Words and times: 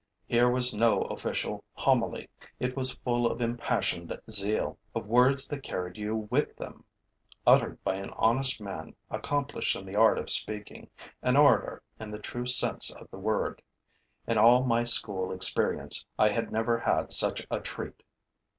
Here 0.25 0.49
was 0.49 0.73
no 0.73 1.03
official 1.03 1.63
homily: 1.75 2.27
it 2.59 2.75
was 2.75 2.93
full 2.93 3.31
of 3.31 3.39
impassioned 3.39 4.19
zeal, 4.31 4.79
of 4.95 5.05
words 5.05 5.47
that 5.49 5.61
carried 5.61 5.95
you 5.95 6.27
with 6.31 6.55
them, 6.57 6.83
uttered 7.45 7.83
by 7.83 7.97
an 7.97 8.09
honest 8.15 8.59
man 8.59 8.95
accomplished 9.11 9.75
in 9.75 9.85
the 9.85 9.95
art 9.95 10.17
of 10.17 10.31
speaking, 10.31 10.89
an 11.21 11.37
orator 11.37 11.83
in 11.99 12.09
the 12.09 12.17
true 12.17 12.47
sense 12.47 12.89
of 12.89 13.11
the 13.11 13.19
word. 13.19 13.61
In 14.25 14.39
all 14.39 14.63
my 14.63 14.85
school 14.85 15.31
experience, 15.31 16.03
I 16.17 16.29
had 16.29 16.51
never 16.51 16.79
had 16.79 17.11
such 17.11 17.45
a 17.51 17.59
treat. 17.59 18.01